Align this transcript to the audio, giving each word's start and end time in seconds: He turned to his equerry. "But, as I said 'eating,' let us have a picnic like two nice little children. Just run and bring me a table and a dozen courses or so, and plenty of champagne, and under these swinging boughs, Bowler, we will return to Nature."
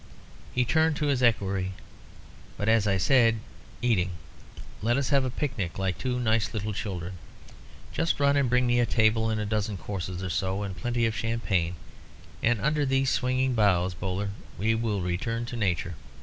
He 0.51 0.65
turned 0.65 0.95
to 0.95 1.05
his 1.05 1.21
equerry. 1.21 1.73
"But, 2.57 2.67
as 2.67 2.87
I 2.87 2.97
said 2.97 3.37
'eating,' 3.83 4.17
let 4.81 4.97
us 4.97 5.09
have 5.09 5.23
a 5.23 5.29
picnic 5.29 5.77
like 5.77 5.99
two 5.99 6.19
nice 6.19 6.55
little 6.55 6.73
children. 6.73 7.19
Just 7.93 8.19
run 8.19 8.35
and 8.35 8.49
bring 8.49 8.65
me 8.65 8.79
a 8.79 8.87
table 8.87 9.29
and 9.29 9.39
a 9.39 9.45
dozen 9.45 9.77
courses 9.77 10.23
or 10.23 10.31
so, 10.31 10.63
and 10.63 10.75
plenty 10.75 11.05
of 11.05 11.15
champagne, 11.15 11.75
and 12.41 12.59
under 12.61 12.83
these 12.83 13.11
swinging 13.11 13.53
boughs, 13.53 13.93
Bowler, 13.93 14.29
we 14.57 14.73
will 14.73 15.01
return 15.01 15.45
to 15.45 15.55
Nature." 15.55 15.93